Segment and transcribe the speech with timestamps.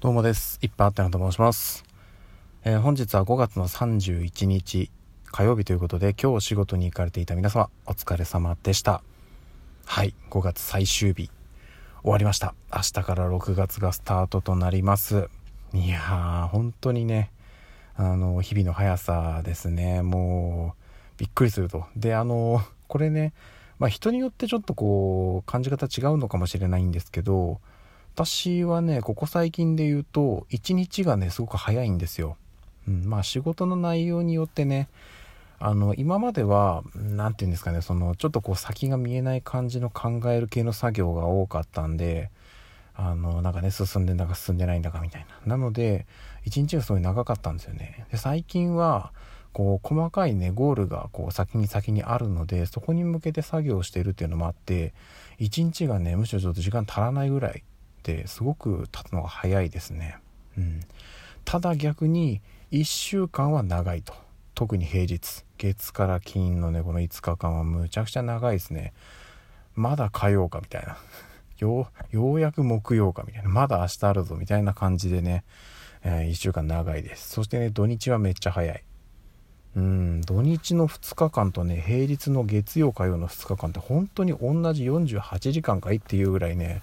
[0.00, 0.58] どうもです。
[0.62, 1.84] いっぱいあったなと申します。
[2.64, 4.90] えー、本日は5月の31日
[5.26, 9.02] 火曜日ということで今日お仕事に行かれていた皆様お疲れ様でした。
[9.84, 11.30] はい、5月最終日
[12.02, 12.54] 終わりました。
[12.74, 15.28] 明日から6月がスタートとなります。
[15.74, 17.30] いやー、本当にね、
[17.94, 20.00] あの、日々の速さですね。
[20.00, 20.82] もう、
[21.18, 21.84] びっくりすると。
[21.94, 23.34] で、あの、これね、
[23.78, 27.60] まあ人によってちょっとこう、感じ方違うのかもしれないんですけど、
[28.24, 32.36] 私はね、ここ最近で言うと、一日がね、すごく早いんですよ。
[32.86, 34.88] うん、まあ仕事の内容によってね、
[35.58, 42.30] あの、今までは、何て言うんですかね、その、ちょっとこう先が見えない感じの考える系の作業が多かったんで、
[42.94, 45.56] あの、なんかね、進んでんだか進んでないんだかみたいな。
[45.56, 46.06] なので、
[46.44, 48.04] 一日がすごい長かったんですよね。
[48.10, 49.14] で、最近は、
[49.54, 54.92] こう、細かいね、ゴールが、こう、先に先にあるので、そこに向けて作業してるっていうのもあって、
[55.38, 57.62] 一日がね、むしろちょっと時間足らないぐらい
[58.00, 60.16] ってすごく経つのが早いですね。
[60.56, 60.80] うん、
[61.44, 62.40] ただ逆に
[62.72, 64.14] 1週間は長いと。
[64.54, 65.44] 特に平日。
[65.58, 68.92] 月から金のね、この5日間はむちゃくちゃ長いですね。
[69.74, 70.96] まだ火曜かみたいな。
[71.58, 73.48] よう、ようやく木曜かみたいな。
[73.48, 75.44] まだ明日あるぞみたいな感じでね、
[76.02, 77.28] えー、1週間長いです。
[77.30, 78.82] そしてね、土日はめっちゃ早い。
[79.76, 86.82] うん、土日の2日間とね、平日の月曜火曜の2日間って本当に同じ48時間かいっていうぐらいね、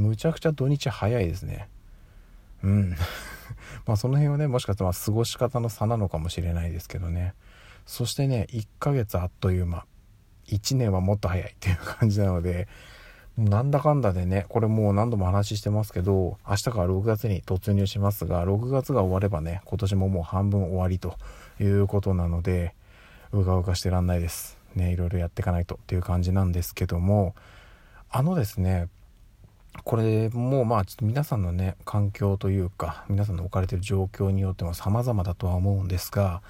[0.00, 1.68] むちゃくちゃ土日早いですね。
[2.62, 2.90] うん。
[3.86, 7.34] まあその辺はねもしかしたら過ごし方の差なのかもしれないですけどね。
[7.86, 9.84] そしてね1ヶ月あっという間。
[10.46, 12.66] 1年はもっと早いっていう感じなので
[13.38, 21.16] なんだかんだでねこれもう何度も話してますけど明日から6月に突入しますが6月が終わればね今年ももう半分終わりと
[21.60, 22.74] いうことなので
[23.32, 24.58] うかうかしてらんないです。
[24.74, 27.34] ねいろいろやっていかないとっていう感じなんですけども
[28.08, 28.88] あのですね
[29.84, 36.42] これもまあちょっと皆さんのね環境というか皆さんの置かれてる状況によっても様々だとは思うんですが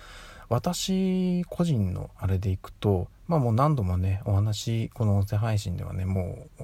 [0.48, 6.62] 私個人のあれでいくとまあもう何度もねお話この音声配信ではねもう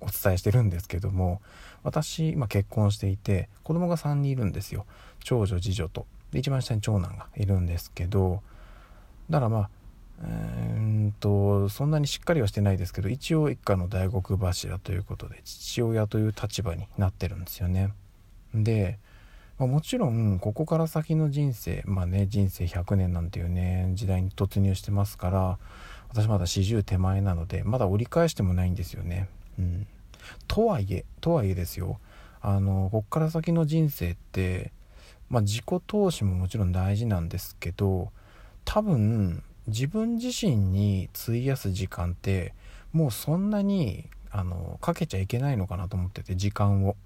[0.00, 1.40] お伝えしてるんですけども
[1.82, 4.86] 私、ま、結婚していて子供が3人いるんですよ。
[5.22, 6.06] 長女次女と。
[6.30, 8.42] で一番下に長男がいるんですけど
[9.30, 9.70] だからまあ
[10.22, 17.92] うんとそんなにしっかりはしてないですけど一応一家の大黒柱ということで父親という立場になってるんですよね。
[18.54, 18.98] で、
[19.58, 25.58] まあ、もちろんここから先の人生まあね人生100年なんていうね時代に突入してますから
[26.08, 29.28] 私まだ40手前なのでまだ折り返してもないんですよね。
[29.58, 29.86] うん、
[30.46, 31.98] とはいえとはいえですよ
[32.40, 34.72] あのこっから先の人生って
[35.28, 38.10] まあ自己投資ももちろん大事なんですけど
[38.64, 42.54] 多分自分自身に費やす時間って
[42.92, 46.96] もうそんなにあのかけちゃいけないのかなと思ってて時間を。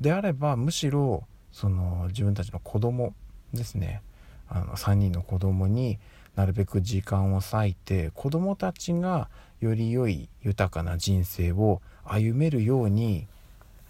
[0.00, 3.14] であればむしろその自分たちの子供
[3.52, 4.02] ですね
[4.48, 5.98] あの3人の子供に
[6.34, 9.28] なるべく時間を割いて子供たちが
[9.60, 13.28] より良い豊かな人生を歩めるように、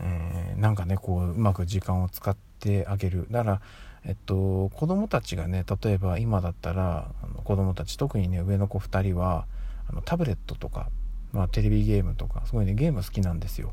[0.01, 3.27] えー、なんかねこううまく時間を使っててあげる。
[3.31, 3.61] だから
[4.05, 9.47] えっと、子供たちがね例えば今だったらあの子供たち特にね上の子2人は
[9.89, 10.89] あのタブレットとか、
[11.33, 13.73] まあ、テレビゲームとかすごいねゲーム好きなんですよ。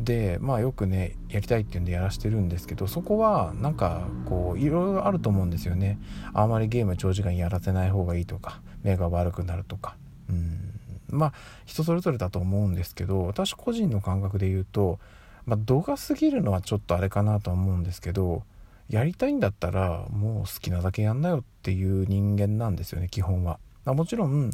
[0.00, 5.98] でまあよくねやりたいっていうんでやらしてるんですけどそこはなんかこういろいろあると思うんですよね。
[6.34, 9.96] あんまりゲーム長時間やらせない方がいいとか目が悪くなるとか。
[10.28, 10.78] うん。
[11.10, 11.32] まあ
[11.64, 15.00] 人それぞれだと思うんですけど私個人の感覚で言うと
[15.48, 18.42] まあ度が過ぎるのはちょっとあれかなとは思うんですけど
[18.90, 23.58] やりたいんだったらもう好きなだけやんなよっていう人間なんですよね基本は。
[23.86, 24.50] もちろん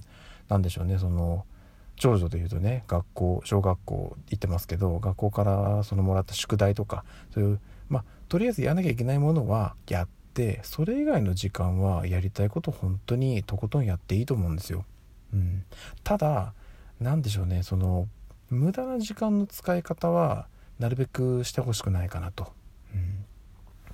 [0.48, 1.44] 何でしょうねその
[1.96, 14.84] 長女で言うとね学校小学校行ってますけど学校からそのもらった宿題とかそういうまあとりあえずやらなきゃいけないものはやってそれ以外の時間はやりたいこと本当にとことんやっていいと思うんですよ。
[15.32, 15.64] うん、
[16.04, 16.52] ただ
[17.00, 18.08] 何でしょうねその
[18.50, 20.46] 無駄な時間の使い方は
[20.78, 22.52] なるべくしてほしくないかなと。
[22.94, 23.24] うん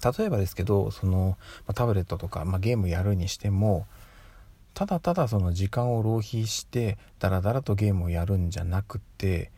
[0.03, 1.37] 例えばですけどその、
[1.75, 3.87] タブレットとか、まあ、ゲームやるにしても
[4.73, 9.51] ただただその時間を浪費してダラダラとゲームをやるんじゃなくて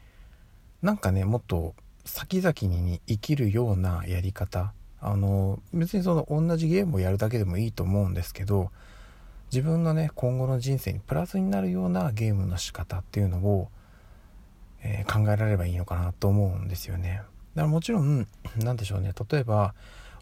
[0.82, 1.74] なんかねもっと
[2.04, 8.70] 先々に生きるようなやり方あの別にその同じゲームをやるだけでもいいと思うんですけど
[9.52, 13.68] 自分のね今後の人生にプラスになるようなゲームの仕方っていうのを、
[14.82, 17.22] えー、考えられればいいのかなと思うんですよね。
[17.54, 18.26] だからもちろん
[18.56, 19.12] 何でしょうね。
[19.30, 19.74] 例えば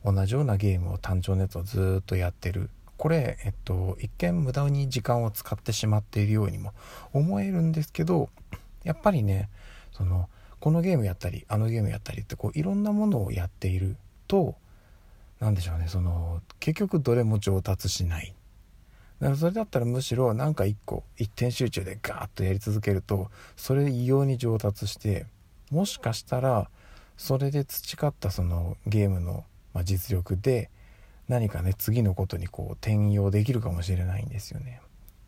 [0.04, 2.70] 同じようなゲームを単調のやつをずっとやってる。
[2.96, 6.74] これ、えっと、一見無駄に時間を使ってしまっているようにも
[7.14, 8.28] 思えるんですけど
[8.84, 9.48] やっぱりね
[9.90, 10.28] その
[10.58, 13.96] このゲームやったりあのゲームやったりってこういろんなものをやっている
[14.28, 14.54] と
[15.40, 15.88] 何でしょうね。
[15.88, 18.34] その結局どれも上達しない。
[19.20, 25.26] だからそれだったらむしろ何か一個一点集中でガーッとやり続けるとそれで異様に上達して
[25.70, 26.68] もしかしたら
[27.16, 29.44] それで培ったそのゲームの
[29.84, 30.70] 実力で
[31.28, 34.80] 何かね次のことにこう転用できるかもしれないんですよね。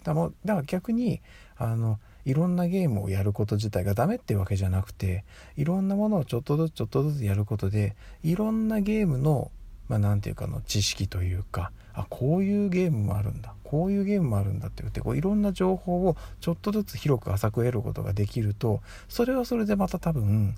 [0.04, 1.20] だから逆に
[1.56, 5.24] あのいろんなゲームをやること自体がダメっていうわけじゃなくて
[5.56, 9.52] いろんなものをちょっとずつちょっとずつやることでいろんなゲームの
[9.88, 20.54] まあ、て言うかの知識というかあこういうゲームもあるんだこういうゲームもあるんだって言ってこういろんな情報をちょっとずつ広く浅く得ることができるとそれはそれでまた多分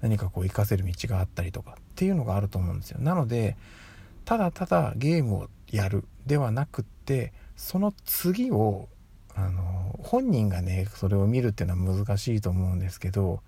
[0.00, 2.98] 何かこう活かせる道があったりとかっていうのがあると思うんですよ。
[3.00, 3.56] なので
[4.24, 8.88] ただただゲームをやるではなくってその次を
[9.34, 13.40] あの本人がねそれを見るっていうのは難しいと思うんですけど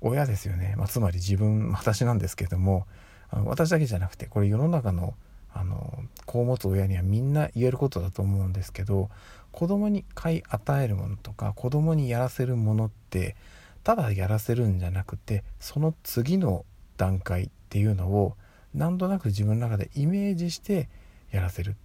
[0.00, 2.86] 親ですよね、まあ、つまり自分私なんですけども
[3.30, 5.14] あの私だけじゃなくてこれ世の中の
[5.52, 6.04] あの
[6.34, 9.08] 子を持つ親にはみんな言えることだと思うんですけど
[9.52, 13.36] 子供に買い与えるものとか子供にやらせるものって
[13.84, 16.64] ただやらせるんじゃなくてその次の
[16.96, 18.36] 段階っていうのを
[18.74, 20.88] なんとなく自分の中でイメージして
[21.30, 21.76] やらせる。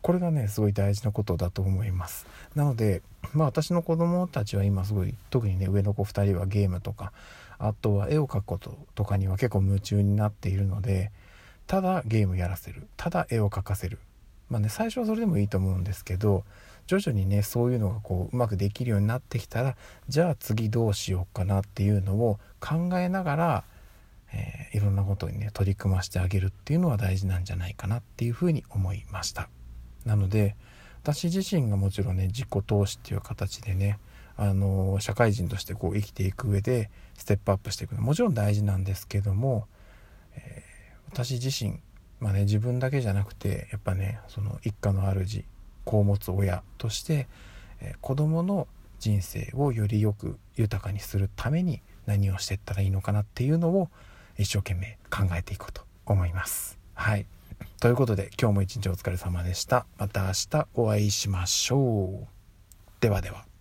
[0.00, 2.26] これがねすごい大事なことだと思います。
[2.54, 3.02] なので
[3.34, 7.12] まあ私の子供たちは今すごい特にね上の子2人はゲームとか
[7.58, 11.10] あとは絵を描くこととかには結構夢中になっているので
[11.66, 13.98] ただゲームやらせるただ絵を描かせる。
[14.48, 16.44] まあね最初はそれでもいいと思うんですけど
[16.86, 19.76] 徐々にねそういうのがこううまくできるようになってきたら
[20.08, 23.64] じゃあ次どうしようかなっていうのを考えながら、
[24.32, 29.48] えー、いろんなことにね取り組ましてあげるっていうのは大事なんじゃないかなっていうふうに思いました。
[30.04, 30.54] なので
[31.02, 33.98] 私自身がもちろんね自己投資っていう形でね
[34.36, 39.66] あの社会人としてこう生きていく上でステップアップしていくのはもちろん大事なんですけども、
[40.36, 40.65] えー、
[41.08, 41.80] 私自身
[42.20, 45.44] まあね自分だけじゃなくてやっぱねその一家の主
[45.84, 47.28] 子を持つ親として、
[47.80, 48.66] えー、子供の
[48.98, 53.88] 人生をよりよく豊かにするために何をしていったらいいのかなっていうのを
[54.38, 56.78] 一生懸命考えていこうと思います。
[56.94, 57.26] はい。
[57.80, 59.86] ということで今日も一日お疲れ様でした。
[59.98, 62.26] また明日お会いしましょう。
[63.00, 63.55] ではでは。